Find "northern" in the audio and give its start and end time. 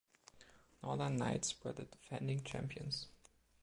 0.81-1.15